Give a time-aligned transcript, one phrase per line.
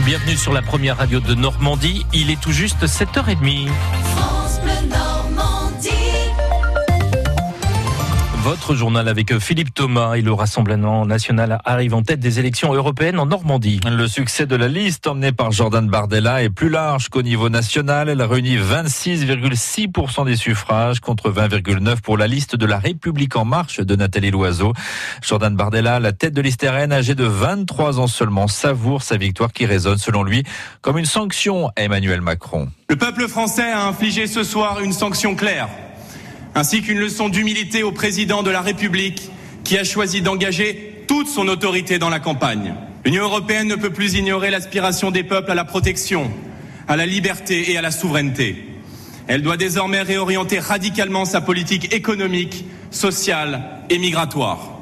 [0.00, 2.06] Bienvenue sur la première radio de Normandie.
[2.14, 3.68] Il est tout juste 7h30.
[8.52, 13.18] Votre journal avec Philippe Thomas et le Rassemblement national arrive en tête des élections européennes
[13.18, 13.80] en Normandie.
[13.90, 18.10] Le succès de la liste emmenée par Jordan Bardella est plus large qu'au niveau national.
[18.10, 23.46] Elle a réuni 26,6% des suffrages contre 20,9% pour la liste de la République en
[23.46, 24.74] marche de Nathalie Loiseau.
[25.22, 29.54] Jordan Bardella, la tête de liste RN, âgée de 23 ans seulement, savoure sa victoire
[29.54, 30.44] qui résonne selon lui
[30.82, 32.68] comme une sanction à Emmanuel Macron.
[32.90, 35.70] Le peuple français a infligé ce soir une sanction claire
[36.54, 39.30] ainsi qu'une leçon d'humilité au président de la République
[39.64, 42.74] qui a choisi d'engager toute son autorité dans la campagne.
[43.04, 46.30] L'Union européenne ne peut plus ignorer l'aspiration des peuples à la protection,
[46.88, 48.64] à la liberté et à la souveraineté.
[49.26, 54.80] Elle doit désormais réorienter radicalement sa politique économique, sociale et migratoire.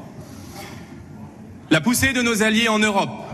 [1.70, 3.24] La poussée de nos alliés en Europe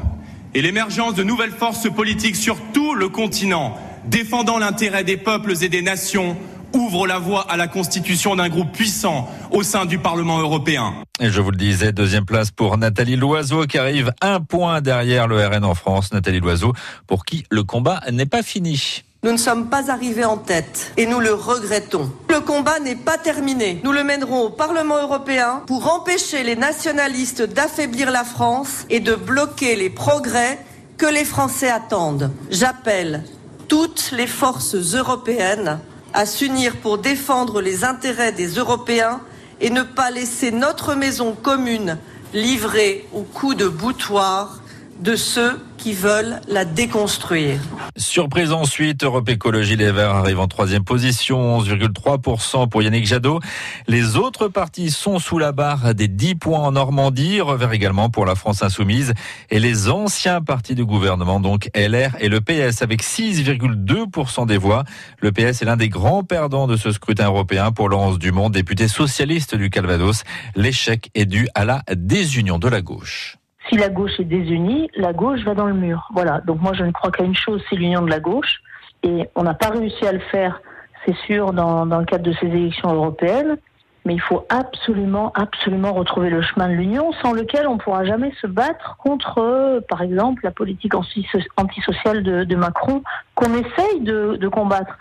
[0.55, 5.69] et l'émergence de nouvelles forces politiques sur tout le continent défendant l'intérêt des peuples et
[5.69, 6.37] des nations
[6.77, 10.95] ouvre la voie à la constitution d'un groupe puissant au sein du Parlement européen.
[11.21, 15.27] Et je vous le disais, deuxième place pour Nathalie Loiseau qui arrive un point derrière
[15.27, 16.13] le RN en France.
[16.13, 16.75] Nathalie Loiseau,
[17.07, 19.03] pour qui le combat n'est pas fini.
[19.23, 22.13] Nous ne sommes pas arrivés en tête et nous le regrettons.
[22.29, 23.81] Le combat n'est pas terminé.
[23.83, 29.15] Nous le mènerons au Parlement européen pour empêcher les nationalistes d'affaiblir la France et de
[29.15, 30.59] bloquer les progrès
[30.99, 32.31] que les Français attendent.
[32.51, 33.25] J'appelle
[33.69, 35.81] toutes les forces européennes
[36.13, 39.21] à s'unir pour défendre les intérêts des Européens
[39.61, 41.99] et ne pas laisser notre maison commune
[42.33, 44.61] livrée au coup de boutoir
[45.01, 47.61] de ceux qui veulent la déconstruire.
[47.97, 53.41] Surprise ensuite, Europe Écologie Les Verts arrive en troisième position, 11,3% pour Yannick Jadot.
[53.87, 58.27] Les autres partis sont sous la barre des 10 points en Normandie, revers également pour
[58.27, 59.15] la France Insoumise
[59.51, 64.85] et les anciens partis du gouvernement, donc LR et le PS, avec 6,2% des voix.
[65.21, 68.89] Le PS est l'un des grands perdants de ce scrutin européen pour Laurence Dumont, député
[68.89, 70.25] socialiste du Calvados.
[70.55, 73.39] L'échec est dû à la désunion de la gauche
[73.69, 76.09] si la gauche est désunie, la gauche va dans le mur.
[76.13, 76.41] Voilà.
[76.41, 78.61] Donc moi, je ne crois qu'à une chose, c'est l'union de la gauche.
[79.03, 80.61] Et on n'a pas réussi à le faire,
[81.05, 83.57] c'est sûr, dans, le cadre de ces élections européennes.
[84.05, 88.05] Mais il faut absolument, absolument retrouver le chemin de l'union, sans lequel on ne pourra
[88.05, 93.03] jamais se battre contre, euh, par exemple, la politique antisociale de, de Macron,
[93.35, 94.97] qu'on essaye de, de, combattre.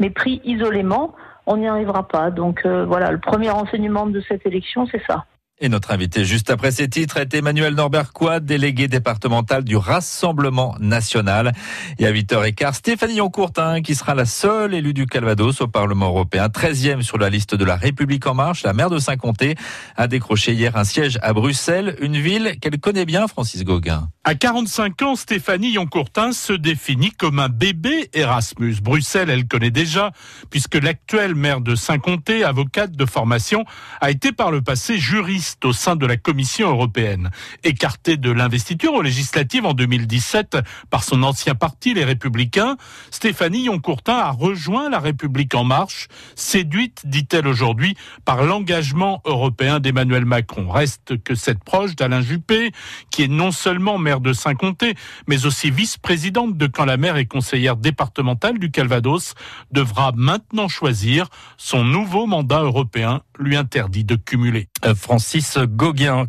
[0.00, 1.14] Mais pris isolément,
[1.44, 2.30] on n'y arrivera pas.
[2.30, 5.26] Donc euh, voilà, le premier enseignement de cette élection, c'est ça.
[5.60, 11.52] Et notre invité juste après ces titres est Emmanuel Norbert délégué départemental du Rassemblement national.
[11.98, 16.46] Et à 8h15, Stéphanie Oncourtin, qui sera la seule élue du Calvados au Parlement européen,
[16.46, 18.62] 13e sur la liste de la République en marche.
[18.62, 19.56] La maire de Saint-Comté
[19.96, 24.08] a décroché hier un siège à Bruxelles, une ville qu'elle connaît bien, Francis Gauguin.
[24.22, 28.76] À 45 ans, Stéphanie Yoncourtin se définit comme un bébé Erasmus.
[28.80, 30.12] Bruxelles, elle connaît déjà,
[30.50, 33.64] puisque l'actuelle maire de Saint-Comté, avocate de formation,
[34.00, 37.30] a été par le passé juriste au sein de la Commission européenne.
[37.64, 40.58] Écartée de l'investiture aux législatives en 2017
[40.90, 42.76] par son ancien parti, les Républicains,
[43.10, 50.24] Stéphanie Yoncourtin a rejoint la République en marche, séduite, dit-elle aujourd'hui, par l'engagement européen d'Emmanuel
[50.24, 50.70] Macron.
[50.70, 52.72] Reste que cette proche d'Alain Juppé,
[53.10, 54.94] qui est non seulement maire de Saint-Comté,
[55.26, 59.34] mais aussi vice-présidente de Camp-la-Mer et conseillère départementale du Calvados,
[59.70, 64.68] devra maintenant choisir son nouveau mandat européen lui interdit de cumuler.
[64.84, 66.26] Euh, Francis Gauguin.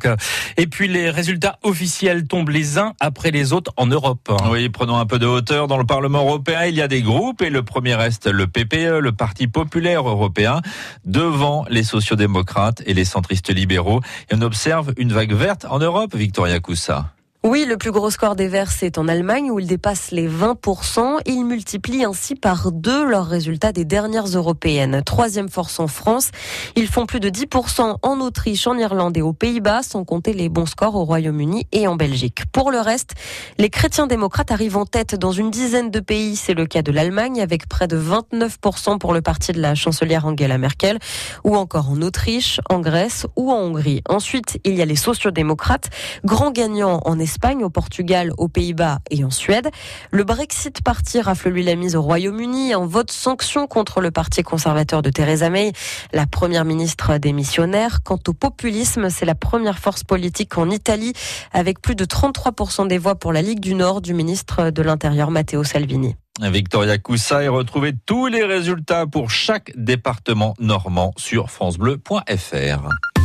[0.57, 4.31] Et puis les résultats officiels tombent les uns après les autres en Europe.
[4.49, 5.67] Oui, prenons un peu de hauteur.
[5.67, 8.99] Dans le Parlement européen, il y a des groupes et le premier reste le PPE,
[8.99, 10.61] le Parti populaire européen,
[11.05, 14.01] devant les sociodémocrates et les centristes libéraux.
[14.29, 17.13] Et on observe une vague verte en Europe, Victoria Coussa.
[17.41, 21.19] Oui, le plus gros score des Verts, c'est en Allemagne où ils dépassent les 20%.
[21.25, 25.01] Ils multiplient ainsi par deux leurs résultats des dernières européennes.
[25.05, 26.31] Troisième force en France.
[26.75, 30.49] Ils font plus de 10% en Autriche, en Irlande et aux Pays-Bas, sans compter les
[30.49, 32.43] bons scores au Royaume-Uni et en Belgique.
[32.51, 33.13] Pour le reste,
[33.57, 36.35] les chrétiens démocrates arrivent en tête dans une dizaine de pays.
[36.35, 40.25] C'est le cas de l'Allemagne avec près de 29% pour le parti de la chancelière
[40.25, 40.99] Angela Merkel
[41.45, 44.01] ou encore en Autriche, en Grèce ou en Hongrie.
[44.09, 45.89] Ensuite, il y a les sociodémocrates,
[46.25, 47.28] grands gagnants en Espagne,
[47.61, 49.69] au Portugal, aux Pays-Bas et en Suède.
[50.11, 54.43] Le Brexit parti rafle lui la mise au Royaume-Uni en vote sanction contre le parti
[54.43, 55.73] conservateur de Theresa May,
[56.13, 58.03] la première ministre démissionnaire.
[58.03, 61.13] Quant au populisme, c'est la première force politique en Italie
[61.51, 65.31] avec plus de 33% des voix pour la Ligue du Nord du ministre de l'Intérieur
[65.31, 66.15] Matteo Salvini.
[66.41, 73.18] Victoria Coussa et retrouvez tous les résultats pour chaque département normand sur francebleu.fr.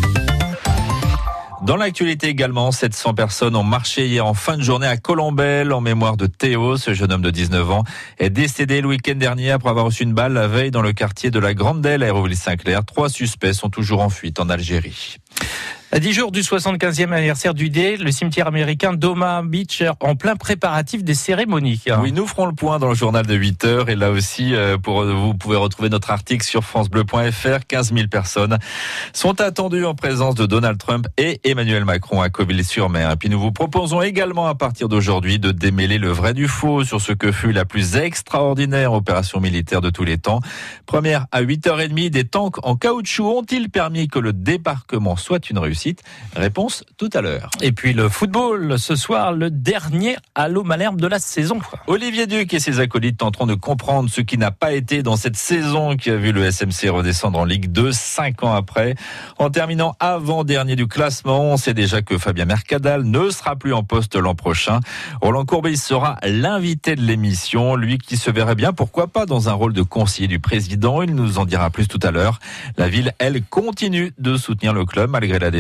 [1.65, 5.81] Dans l'actualité également, 700 personnes ont marché hier en fin de journée à Colombelle en
[5.81, 6.77] mémoire de Théo.
[6.77, 7.85] Ce jeune homme de 19 ans
[8.19, 11.31] est décédé le week-end dernier après avoir reçu une balle la veille dans le quartier
[11.31, 12.85] de la Grande à Aéroville-Saint-Clair.
[12.85, 15.17] Trois suspects sont toujours en fuite en Algérie.
[15.94, 20.35] À 10 jours du 75e anniversaire du D, le cimetière américain d'Oma Beach en plein
[20.35, 21.85] préparatif des cérémonies.
[22.00, 24.76] Oui, nous ferons le point dans le journal de 8 heures et là aussi, euh,
[24.76, 27.67] pour vous pouvez retrouver notre article sur francebleu.fr.
[27.69, 28.58] 15 000 personnes
[29.12, 33.17] sont attendues en présence de Donald Trump et Emmanuel Macron à Coville-sur-Mer.
[33.17, 37.00] Puis nous vous proposons également à partir d'aujourd'hui de démêler le vrai du faux sur
[37.00, 40.41] ce que fut la plus extraordinaire opération militaire de tous les temps.
[40.87, 45.84] Première à 8h30, des tanks en caoutchouc ont-ils permis que le débarquement soit une réussite?
[46.37, 47.51] Réponse tout à l'heure.
[47.61, 51.59] Et puis le football, ce soir, le dernier Halo Malherbe de la saison.
[51.87, 55.37] Olivier Duc et ses acolytes tenteront de comprendre ce qui n'a pas été dans cette
[55.37, 58.95] saison qui a vu le SMC redescendre en Ligue 2 cinq ans après.
[59.39, 63.83] En terminant avant-dernier du classement, on sait déjà que Fabien Mercadal ne sera plus en
[63.83, 64.81] poste l'an prochain.
[65.21, 69.53] Roland Courbis sera l'invité de l'émission, lui qui se verrait bien, pourquoi pas, dans un
[69.53, 71.03] rôle de conseiller du président.
[71.03, 72.39] Il nous en dira plus tout à l'heure.
[72.77, 75.51] La ville, elle, continue de soutenir le club malgré la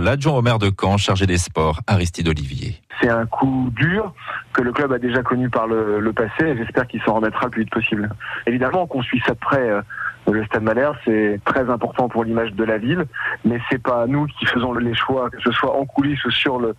[0.00, 2.80] l'adjoint au maire de Caen, chargé des sports, Aristide Olivier.
[3.00, 4.12] C'est un coup dur
[4.52, 7.50] que le club a déjà connu par le, passé et j'espère qu'il s'en remettra le
[7.50, 8.10] plus vite possible.
[8.46, 9.80] Évidemment qu'on suit ça de près euh,
[10.32, 13.04] le Stade Malherbe, c'est très important pour l'image de la ville,
[13.44, 16.58] mais c'est pas nous qui faisons les choix, que ce soit en coulisses ou sur
[16.58, 16.74] le,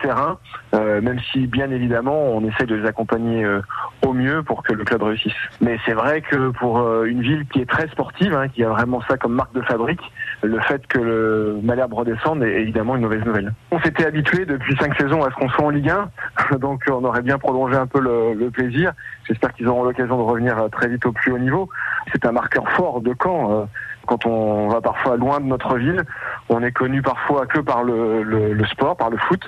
[0.00, 0.38] terrain,
[0.74, 3.60] euh, même si bien évidemment on essaie de les accompagner euh,
[4.04, 5.32] au mieux pour que le club réussisse.
[5.60, 8.68] Mais c'est vrai que pour euh, une ville qui est très sportive, hein, qui a
[8.68, 10.00] vraiment ça comme marque de fabrique,
[10.42, 13.52] le fait que le Malherbe redescende est évidemment une mauvaise nouvelle.
[13.70, 17.04] On s'était habitué depuis cinq saisons à ce qu'on soit en Ligue 1, donc on
[17.04, 18.92] aurait bien prolongé un peu le plaisir.
[19.26, 21.68] J'espère qu'ils auront l'occasion de revenir très vite au plus haut niveau.
[22.12, 23.52] C'est un marqueur fort de Caen.
[23.52, 23.64] Euh,
[24.06, 26.02] quand on va parfois loin de notre ville,
[26.48, 29.40] on est connu parfois que par le, sport, par le foot.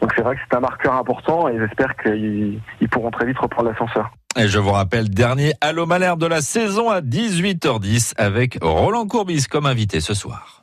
[0.00, 2.60] Donc c'est vrai que c'est un marqueur important et j'espère qu'ils
[2.90, 4.10] pourront très vite reprendre l'ascenseur.
[4.36, 9.46] Et je vous rappelle, dernier Allo Malherbe de la saison à 18h10 avec Roland Courbis
[9.50, 10.60] comme invité ce soir.